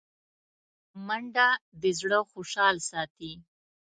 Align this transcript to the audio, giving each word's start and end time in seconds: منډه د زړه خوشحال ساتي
منډه 1.07 1.47
د 1.81 1.83
زړه 1.99 2.19
خوشحال 2.31 2.75
ساتي 2.89 3.33